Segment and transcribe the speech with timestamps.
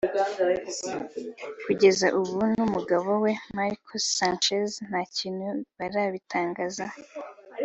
[1.65, 3.83] kugeza ubu we n’umugabo we Mark
[4.15, 6.97] Sanchez nta kintu barabitangazaho